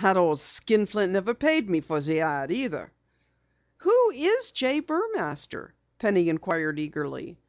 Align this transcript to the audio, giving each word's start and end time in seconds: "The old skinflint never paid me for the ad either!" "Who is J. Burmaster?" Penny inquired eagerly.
"The 0.00 0.14
old 0.16 0.38
skinflint 0.38 1.10
never 1.12 1.34
paid 1.34 1.68
me 1.68 1.80
for 1.80 1.98
the 2.00 2.20
ad 2.20 2.52
either!" 2.52 2.92
"Who 3.78 4.10
is 4.14 4.52
J. 4.52 4.78
Burmaster?" 4.80 5.72
Penny 5.98 6.28
inquired 6.28 6.78
eagerly. 6.78 7.40